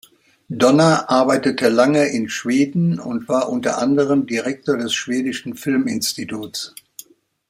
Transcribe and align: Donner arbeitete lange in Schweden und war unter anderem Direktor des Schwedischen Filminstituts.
Donner 0.49 1.11
arbeitete 1.11 1.69
lange 1.69 2.07
in 2.07 2.27
Schweden 2.27 2.99
und 2.99 3.29
war 3.29 3.49
unter 3.49 3.77
anderem 3.77 4.25
Direktor 4.25 4.75
des 4.75 4.95
Schwedischen 4.95 5.53
Filminstituts. 5.55 6.73